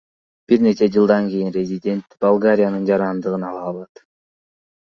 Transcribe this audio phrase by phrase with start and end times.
[0.51, 3.93] Бир нече жылдан кийин резидент Болгариянын жарандыгын ала алат.